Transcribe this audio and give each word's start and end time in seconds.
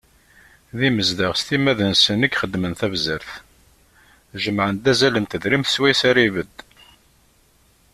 D 0.77 0.79
imezdaɣ 0.87 1.31
s 1.35 1.41
timmad-nsen 1.47 2.25
i 2.27 2.29
ixeddmen 2.31 2.73
tabzert, 2.79 3.29
jemmɛen-d 4.43 4.85
azal 4.91 5.15
n 5.19 5.25
tedrimt 5.27 5.71
swayes 5.73 6.01
ara 6.09 6.21
ibedd. 6.27 6.55